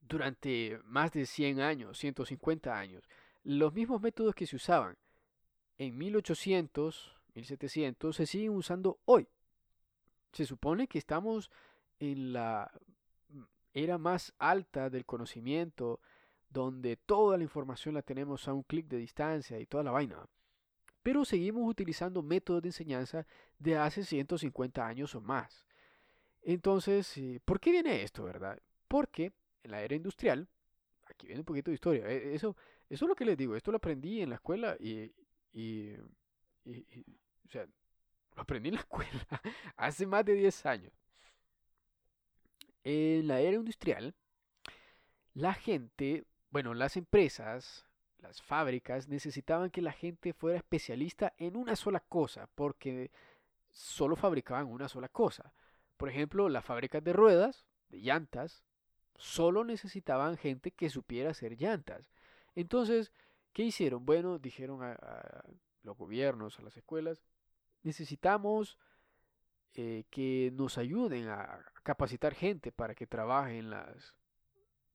[0.00, 3.04] durante más de 100 años, 150 años.
[3.44, 4.96] Los mismos métodos que se usaban
[5.76, 9.28] en 1800, 1700 se siguen usando hoy.
[10.32, 11.50] Se supone que estamos
[11.98, 12.70] en la
[13.72, 16.00] era más alta del conocimiento,
[16.48, 20.26] donde toda la información la tenemos a un clic de distancia y toda la vaina.
[21.02, 23.26] Pero seguimos utilizando métodos de enseñanza
[23.58, 25.66] de hace 150 años o más.
[26.42, 28.58] Entonces, eh, ¿por qué viene esto, verdad?
[28.88, 30.48] Porque en la era industrial,
[31.06, 32.56] aquí viene un poquito de historia, eh, eso,
[32.88, 35.12] eso es lo que les digo, esto lo aprendí en la escuela y,
[35.52, 35.94] y,
[36.64, 36.86] y
[37.44, 37.66] o sea,
[38.38, 39.26] lo aprendí en la escuela
[39.76, 40.92] hace más de 10 años.
[42.84, 44.14] En la era industrial,
[45.34, 47.86] la gente, bueno, las empresas,
[48.18, 53.10] las fábricas necesitaban que la gente fuera especialista en una sola cosa, porque
[53.70, 55.52] solo fabricaban una sola cosa.
[55.96, 58.64] Por ejemplo, las fábricas de ruedas, de llantas,
[59.16, 62.10] solo necesitaban gente que supiera hacer llantas.
[62.54, 63.12] Entonces,
[63.52, 64.06] ¿qué hicieron?
[64.06, 65.44] Bueno, dijeron a, a
[65.82, 67.22] los gobiernos, a las escuelas,
[67.82, 68.78] necesitamos
[69.74, 74.14] eh, que nos ayuden a capacitar gente para que trabaje en las,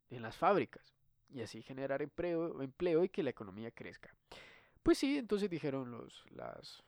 [0.10, 0.93] en las fábricas
[1.30, 4.15] y así generar empleo, empleo y que la economía crezca.
[4.84, 6.84] Pues sí, entonces dijeron los las,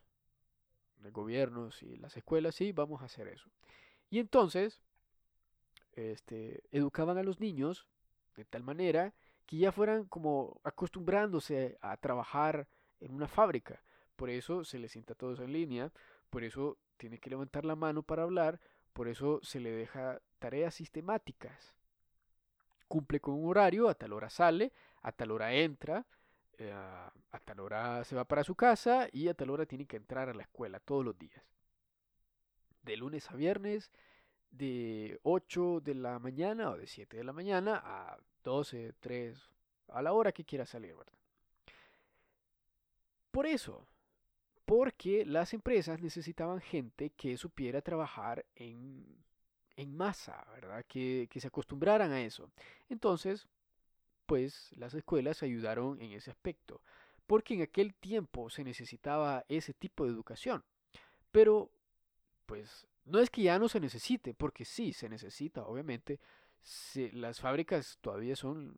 [1.12, 3.49] gobiernos y las escuelas, sí, vamos a hacer eso.
[4.10, 4.81] Y entonces,
[5.93, 7.88] este, educaban a los niños
[8.36, 9.13] de tal manera
[9.45, 12.67] que ya fueran como acostumbrándose a trabajar
[12.99, 13.81] en una fábrica.
[14.15, 15.91] Por eso se les sienta todos en línea,
[16.30, 18.60] por eso tiene que levantar la mano para hablar,
[18.93, 21.75] por eso se le deja tareas sistemáticas.
[22.88, 26.06] Cumple con un horario, a tal hora sale, a tal hora entra,
[26.58, 29.97] eh, a tal hora se va para su casa y a tal hora tiene que
[29.97, 31.43] entrar a la escuela todos los días.
[32.84, 33.91] De lunes a viernes,
[34.51, 39.49] de 8 de la mañana o de 7 de la mañana a 12, 3,
[39.89, 41.13] a la hora que quiera salir, ¿verdad?
[43.32, 43.86] Por eso,
[44.65, 49.06] porque las empresas necesitaban gente que supiera trabajar en,
[49.75, 50.84] en masa, ¿verdad?
[50.88, 52.49] Que, que se acostumbraran a eso.
[52.89, 53.47] Entonces,
[54.25, 56.82] pues las escuelas ayudaron en ese aspecto,
[57.28, 60.63] porque en aquel tiempo se necesitaba ese tipo de educación.
[61.32, 61.69] Pero,
[62.45, 66.19] pues, no es que ya no se necesite, porque sí, se necesita, obviamente.
[67.13, 68.78] las fábricas todavía son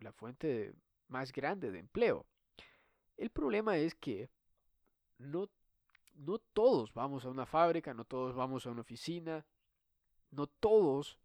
[0.00, 0.74] la fuente
[1.08, 2.26] más grande de empleo.
[3.16, 4.28] El problema es que
[5.20, 5.48] no,
[6.14, 9.44] no todos vamos a una fábrica, no todos vamos a una oficina,
[10.30, 11.18] no todos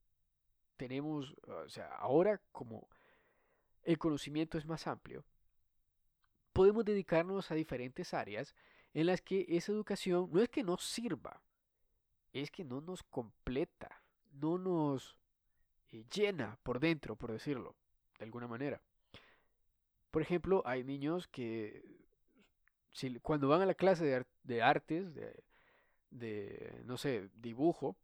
[0.78, 2.88] tenemos, o sea, ahora como
[3.84, 5.24] el conocimiento es más amplio,
[6.54, 8.56] podemos dedicarnos a diferentes áreas
[8.94, 11.42] en las que esa educación no es que no sirva,
[12.34, 15.18] es que no nos completa, no nos
[15.92, 17.76] eh, llena por dentro, por decirlo,
[18.18, 18.82] de alguna manera.
[20.12, 21.95] Por ejemplo, hay niños que
[23.22, 25.44] cuando van a la clase de, de artes, de,
[26.10, 27.96] de, no sé, dibujo,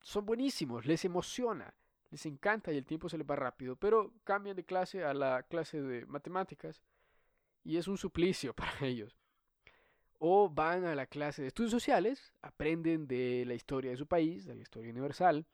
[0.00, 1.74] son buenísimos, les emociona,
[2.10, 5.42] les encanta y el tiempo se les va rápido, pero cambian de clase a la
[5.44, 6.82] clase de matemáticas
[7.64, 9.16] y es un suplicio para ellos.
[10.18, 14.44] O van a la clase de estudios sociales, aprenden de la historia de su país,
[14.44, 15.46] de la historia universal,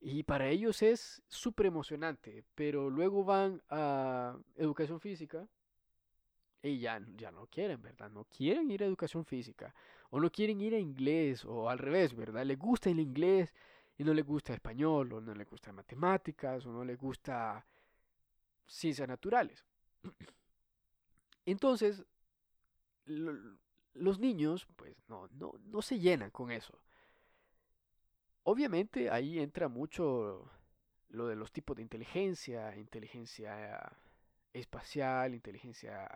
[0.00, 5.48] y para ellos es súper emocionante, pero luego van a educación física
[6.62, 8.10] y ya, ya no quieren, ¿verdad?
[8.10, 9.74] No quieren ir a educación física.
[10.10, 11.44] O no quieren ir a inglés.
[11.44, 12.44] O al revés, ¿verdad?
[12.44, 13.54] Les gusta el inglés
[13.96, 15.12] y no les gusta español.
[15.12, 16.66] O no les gusta matemáticas.
[16.66, 17.64] O no les gusta
[18.66, 19.64] ciencias naturales.
[21.46, 22.04] Entonces,
[23.06, 26.78] los niños, pues no, no, no se llenan con eso.
[28.42, 30.50] Obviamente ahí entra mucho
[31.10, 33.80] lo de los tipos de inteligencia, inteligencia
[34.52, 36.08] espacial, inteligencia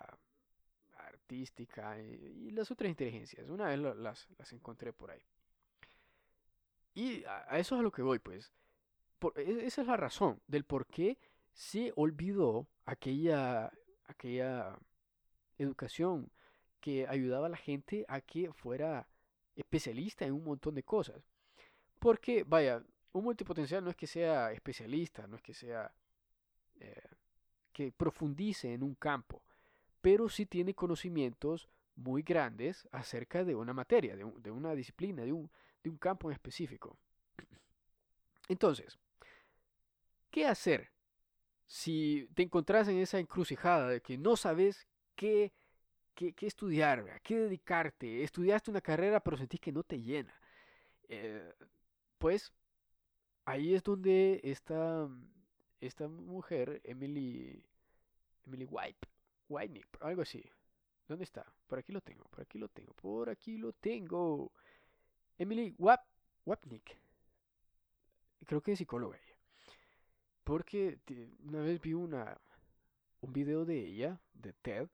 [1.32, 3.48] artística y, las otras inteligencias.
[3.48, 5.22] Una vez las, las encontré por ahí.
[6.94, 8.52] Y a, eso es a lo que voy, pues.
[9.18, 11.18] Por, e, esa es la razón del por qué
[11.52, 13.72] se olvidó aquella,
[14.04, 14.78] aquella
[15.58, 16.30] educación
[16.80, 19.08] que ayudaba a la gente a que fuera
[19.56, 21.24] especialista en un montón de cosas.
[21.98, 25.92] Porque, vaya, un multipotencial no es que sea especialista, no es que sea
[26.80, 27.08] eh,
[27.72, 29.42] que profundice en un campo
[30.02, 35.48] pero sí tiene conocimientos muy grandes acerca de una materia, de, una disciplina, de un,
[35.98, 36.98] campo en específico.
[38.48, 38.98] Entonces,
[40.30, 40.90] ¿qué hacer
[41.66, 45.52] si te encontrás en esa encrucijada de que no sabes qué,
[46.14, 48.24] qué, estudiar, a qué dedicarte?
[48.24, 50.34] Estudiaste una carrera pero sentís que no te llena.
[51.08, 51.54] Eh,
[52.18, 52.52] pues
[53.44, 55.08] ahí es donde esta,
[55.80, 57.64] esta mujer, Emily,
[58.46, 59.11] Emily White,
[59.52, 60.42] Whitney, algo así.
[61.06, 61.44] ¿Dónde está?
[61.66, 64.52] Por aquí lo tengo, por aquí lo tengo, por aquí lo tengo.
[65.36, 66.00] Emily Wap
[66.46, 66.98] Wapnick.
[68.46, 69.36] creo que es psicóloga ella.
[70.44, 70.98] Porque
[71.44, 72.40] una vez vi una,
[73.20, 74.88] un video de ella, de Ted,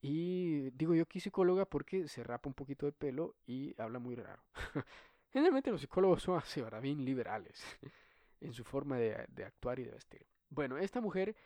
[0.00, 4.14] y digo yo que psicóloga porque se rapa un poquito de pelo y habla muy
[4.14, 4.42] raro.
[5.32, 6.80] Generalmente los psicólogos son así, ¿verdad?
[6.80, 7.62] Bien liberales
[8.40, 10.24] en su forma de, de actuar y de vestir.
[10.48, 11.36] Bueno, esta mujer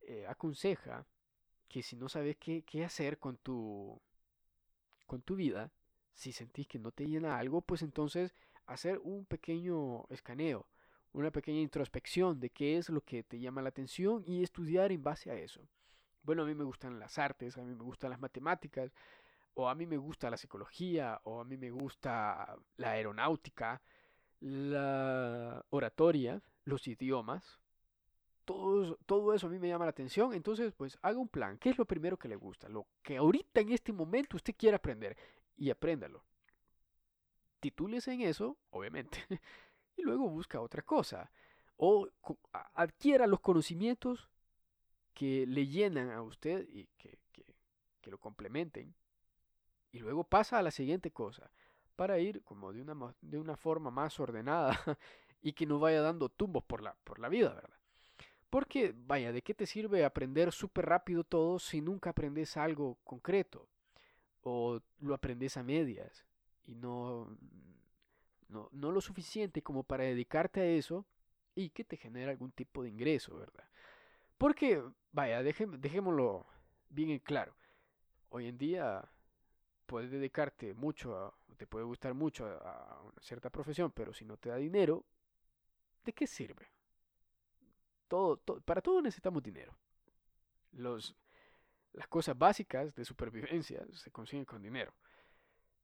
[0.00, 1.06] eh, aconseja
[1.68, 4.00] que si no sabes qué, qué hacer con tu,
[5.06, 5.72] con tu vida,
[6.14, 8.34] si sentís que no te llena algo, pues entonces
[8.66, 10.66] hacer un pequeño escaneo,
[11.12, 15.02] una pequeña introspección de qué es lo que te llama la atención y estudiar en
[15.02, 15.60] base a eso.
[16.22, 18.92] Bueno, a mí me gustan las artes, a mí me gustan las matemáticas,
[19.54, 23.80] o a mí me gusta la psicología, o a mí me gusta la aeronáutica,
[24.40, 27.58] la oratoria, los idiomas.
[28.48, 31.58] Todo, eso a mí me llama la atención, entonces pues haga un plan.
[31.58, 32.66] ¿Qué es lo primero que le gusta?
[32.70, 35.18] Lo que ahorita en este momento usted quiere aprender
[35.58, 36.24] y apréndalo.
[37.60, 39.18] Titúlese en eso, obviamente,
[39.98, 41.30] y luego busca otra cosa.
[41.76, 42.08] O
[42.72, 44.30] adquiera los conocimientos
[45.12, 47.44] que le llenan a usted y que, que,
[48.10, 48.94] lo complementen.
[49.92, 51.50] Y luego pasa a la siguiente cosa,
[51.96, 54.70] para ir como de una, de una forma más ordenada
[55.42, 57.77] y que no vaya dando tumbos por la, por la vida, ¿verdad?
[58.50, 63.68] Porque, vaya, ¿de qué te sirve aprender súper rápido todo si nunca aprendes algo concreto?
[64.42, 66.24] O lo aprendes a medias
[66.66, 67.36] y no,
[68.48, 71.04] no, no lo suficiente como para dedicarte a eso
[71.54, 73.64] y que te genere algún tipo de ingreso, ¿verdad?
[74.38, 74.82] Porque,
[75.12, 76.46] vaya, dejémoslo
[76.88, 77.54] bien en claro.
[78.30, 79.10] Hoy en día
[79.86, 84.36] puedes dedicarte mucho, a, te puede gustar mucho a, una cierta profesión, pero si no
[84.36, 85.04] te da dinero,
[86.04, 86.66] ¿de qué sirve?
[88.08, 89.76] Todo, para todo necesitamos dinero.
[90.72, 91.14] Los,
[91.92, 94.92] las cosas básicas de supervivencia se consiguen con dinero.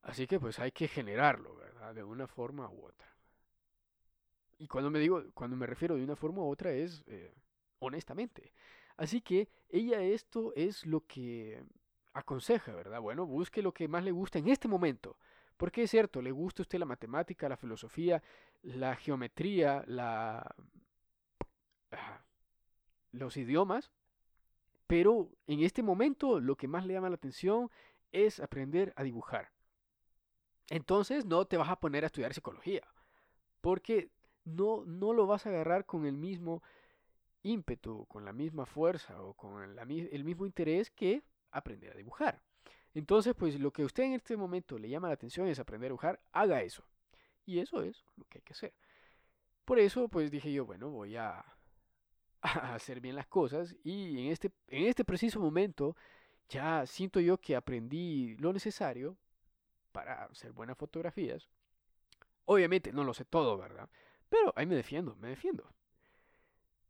[0.02, 1.94] Así que pues hay que generarlo, ¿verdad?
[1.94, 3.08] De una forma u otra.
[4.58, 7.34] Y cuando me digo, cuando me refiero de una forma u otra es eh,
[7.78, 8.52] honestamente.
[8.96, 11.62] Así que ella esto es lo que
[12.12, 13.00] aconseja, ¿verdad?
[13.00, 15.16] Bueno, busque lo que más le gusta en este momento.
[15.56, 18.22] Porque es cierto, le gusta a usted la matemática, la filosofía,
[18.62, 20.54] la geometría, la...
[23.12, 23.90] Los idiomas,
[24.87, 27.70] pero en este momento lo que más le llama la atención
[28.12, 29.50] es aprender a dibujar.
[30.68, 32.83] Entonces no te vas a poner a estudiar psicología,
[33.61, 34.11] porque
[34.44, 36.62] no, no lo vas a agarrar con el mismo
[37.42, 42.42] ímpetu, con la misma fuerza o con el mismo interés que aprender a dibujar.
[42.94, 45.88] Entonces, pues lo que a usted en este momento le llama la atención es aprender
[45.88, 46.85] a dibujar, haga eso.
[47.44, 48.72] Y eso es lo que hay que hacer.
[49.64, 51.44] Por eso, pues dije yo, bueno, voy a,
[52.44, 55.96] hacer bien las cosas y en este, en este preciso momento
[56.48, 59.16] ya siento yo que aprendí lo necesario
[59.92, 61.48] para hacer buenas fotografías.
[62.44, 63.88] Obviamente no lo sé todo, ¿verdad?
[64.28, 65.74] Pero ahí me defiendo, me defiendo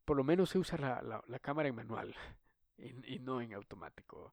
[0.05, 2.15] por lo menos sé usar la, la, cámara en manual
[2.79, 4.33] y, no en automático.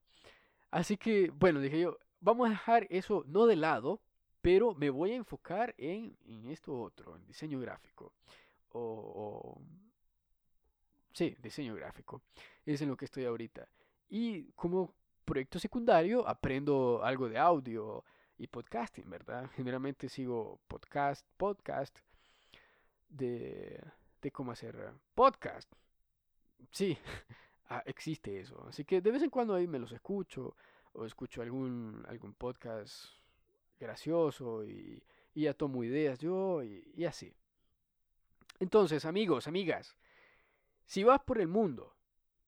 [0.70, 4.02] Así que, bueno, dije yo, vamos a dejar eso no de lado,
[4.42, 8.14] pero me voy a enfocar en, en esto otro, en diseño gráfico.
[8.70, 9.62] O,
[11.14, 12.22] Sí, diseño gráfico.
[12.66, 13.68] Es en lo que estoy ahorita.
[14.10, 14.94] Y como
[15.26, 18.04] proyecto secundario aprendo algo de audio
[18.38, 19.50] y podcasting, ¿verdad?
[19.56, 21.98] Generalmente sigo podcast, podcast
[23.10, 23.82] de
[24.22, 25.72] de cómo hacer podcast.
[26.72, 26.98] Sí,
[27.70, 28.64] ah, existe eso.
[28.68, 30.56] Así que de vez en cuando ahí me los escucho
[30.94, 33.06] o escucho algún, algún podcast
[33.80, 37.34] gracioso y, ya tomo ideas yo y, y así.
[38.60, 39.96] Entonces, amigos, amigas,
[40.92, 41.96] si vas por el mundo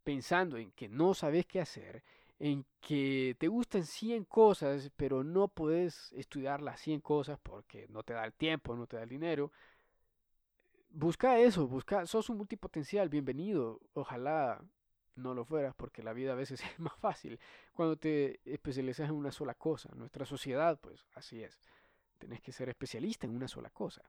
[0.04, 2.04] pensando en que no sabes qué hacer,
[2.40, 8.04] en que te gustan 100 cosas, pero no puedes estudiar las 100 cosas porque no
[8.04, 9.54] te da el tiempo, no te da el dinero,
[10.90, 13.80] busca eso, busca, sos un multipotencial, bienvenido.
[13.94, 14.62] Ojalá
[15.16, 17.40] no lo fueras, porque la vida a veces es más fácil
[17.72, 19.90] cuando te especializas en una sola cosa.
[19.96, 21.62] Nuestra sociedad, pues así es.
[22.18, 24.02] Tenés que ser especialista en una sola cosa.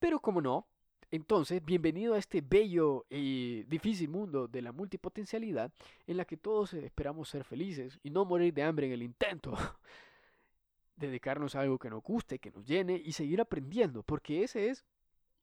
[0.00, 0.66] Pero como no,
[1.10, 5.72] entonces, bienvenido a este bello y difícil mundo de la multipotencialidad
[6.06, 9.54] en la que todos esperamos ser felices y no morir de hambre en el intento.
[10.96, 14.84] Dedicarnos a algo que nos guste, que nos llene y seguir aprendiendo, porque ese es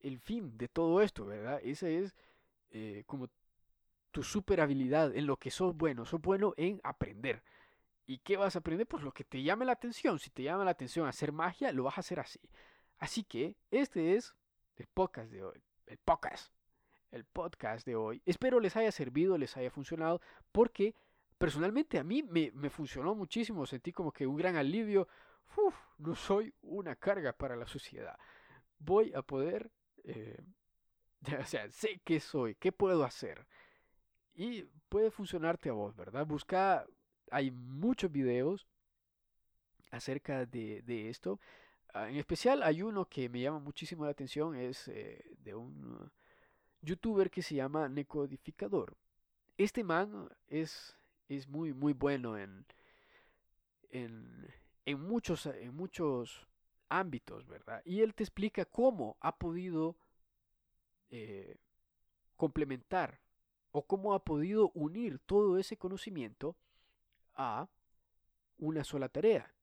[0.02, 1.62] el fin de todo esto, ¿verdad?
[1.64, 2.14] Esa es
[2.72, 3.30] eh, como
[4.12, 6.06] tu super habilidad, en lo que sos bueno.
[6.06, 7.42] Sos bueno en aprender.
[8.06, 8.86] ¿Y qué vas a aprender?
[8.86, 10.20] Pues lo que te llame la atención.
[10.20, 12.40] Si te llama la atención hacer magia, lo vas a hacer así.
[13.00, 14.36] Así que este es
[14.76, 15.64] el podcast de hoy.
[15.88, 16.54] El podcast.
[17.12, 18.22] El podcast de hoy.
[18.26, 20.22] Espero les haya servido, les haya funcionado,
[20.52, 20.96] porque
[21.38, 23.66] personalmente a mí me, me funcionó muchísimo.
[23.66, 25.08] Sentí como que un gran alivio.
[25.58, 28.18] Uf, no soy una carga para la sociedad.
[28.80, 29.72] Voy a poder
[30.06, 30.38] Eh,
[31.42, 33.48] o sea, sé qué soy, qué puedo hacer.
[34.34, 36.26] Y puede funcionarte a vos, ¿verdad?
[36.26, 36.86] Busca,
[37.32, 38.68] hay muchos videos
[39.92, 41.40] acerca de, de esto.
[41.94, 46.12] Ah, en especial hay uno que me llama muchísimo la atención, es eh, de un
[46.82, 48.98] youtuber que se llama Necodificador.
[49.58, 50.98] Este man es,
[51.30, 52.66] es muy, muy bueno en,
[53.92, 54.52] en,
[54.86, 56.48] en, muchos, en muchos
[56.90, 57.84] ámbitos, ¿verdad?
[57.86, 59.96] Y él te explica cómo ha podido
[61.12, 61.58] eh,
[62.36, 63.20] complementar
[63.72, 66.56] o cómo ha podido unir todo ese conocimiento
[67.36, 67.70] a
[68.58, 69.54] una sola tarea.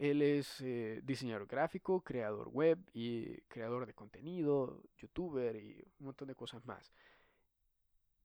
[0.00, 6.26] Él es eh, diseñador gráfico, creador web y creador de contenido, youtuber y un montón
[6.28, 6.90] de cosas más.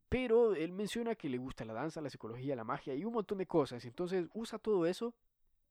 [0.08, 3.40] Pero él menciona que le gusta la danza, la psicología, la magia y un montón
[3.40, 3.84] de cosas.
[3.84, 5.14] Entonces usa todo eso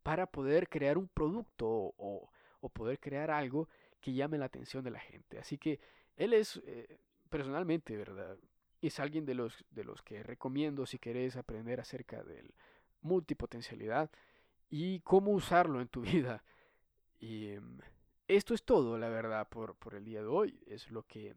[0.03, 2.31] para poder crear un producto o,
[2.75, 3.71] poder crear algo
[4.03, 5.39] que llame la atención de la gente.
[5.39, 5.81] Así que
[6.17, 6.99] él es, eh,
[7.31, 8.37] personalmente, ¿verdad?
[8.83, 12.53] Es alguien de los, de los que recomiendo si querés aprender acerca del
[13.01, 14.11] multipotencialidad
[14.71, 16.45] y cómo usarlo en tu vida.
[17.19, 17.79] Y em,
[18.29, 20.61] esto es todo, la verdad, por, por el día de hoy.
[20.67, 21.37] Es lo que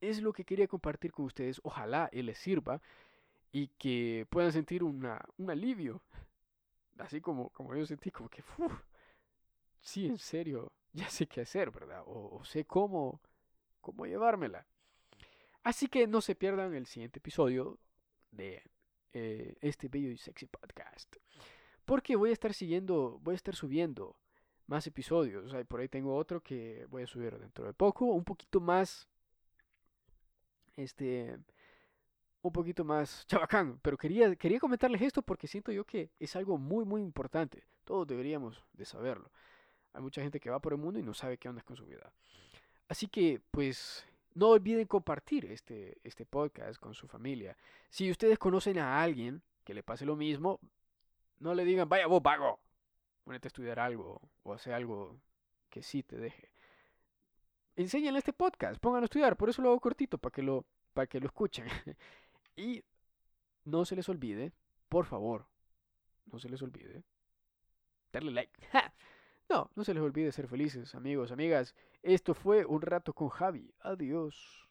[0.00, 1.60] es lo que quería compartir con ustedes.
[1.64, 2.80] Ojalá él les sirva
[3.52, 6.02] y que puedan sentir una, un alivio.
[6.98, 8.42] Así como, como yo sentí, como que,
[9.80, 12.02] sí, en serio, ya sé qué hacer, ¿verdad?
[12.06, 13.20] O, sé cómo,
[13.80, 14.66] cómo llevármela.
[15.62, 17.78] Así que no se pierdan el siguiente episodio
[18.30, 18.62] de
[19.12, 21.16] eh, este bello y sexy podcast.
[21.84, 24.16] Porque voy a estar siguiendo, voy a estar subiendo
[24.66, 25.44] más episodios.
[25.44, 28.60] O sea, por ahí tengo otro que voy a subir dentro de poco, un poquito
[28.60, 29.08] más,
[30.76, 31.38] este,
[32.42, 33.78] un poquito más chabacán.
[33.82, 37.64] Pero quería, quería comentarles esto porque siento yo que es algo muy, muy importante.
[37.84, 39.30] Todos deberíamos de saberlo.
[39.92, 41.86] Hay mucha gente que va por el mundo y no sabe qué onda con su
[41.86, 42.12] vida.
[42.88, 44.04] Así que, pues,
[44.34, 47.56] no olviden compartir este, este podcast con su familia.
[47.90, 50.60] Si ustedes conocen a alguien que le pase lo mismo,
[51.44, 52.58] no le digan, vaya vos vago,
[53.22, 55.20] ponete a estudiar algo o hace algo
[55.68, 56.50] que sí te deje.
[57.76, 60.64] Enséñenle este podcast, pongan a estudiar, por eso lo hago cortito, para que lo,
[60.94, 61.66] para que lo escuchen.
[62.56, 62.82] y
[63.64, 64.52] no se les olvide,
[64.88, 65.46] por favor,
[66.32, 67.04] no se les olvide
[68.10, 68.60] darle like.
[69.50, 71.74] No, no se les olvide ser felices, amigos, amigas.
[72.02, 73.74] Esto fue un rato con Javi.
[73.80, 74.63] Adiós.